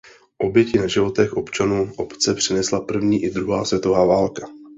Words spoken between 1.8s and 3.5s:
obce přinesla první i